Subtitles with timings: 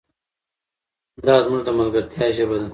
[1.25, 2.67] دا زموږ د ملګرتیا ژبه ده.